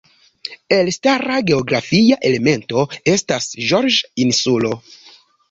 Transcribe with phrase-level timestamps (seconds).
[0.77, 4.75] Elstara geografia elemento estas Georges Insulo.